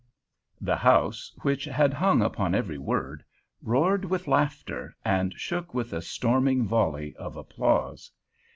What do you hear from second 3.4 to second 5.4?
roared with laughter, and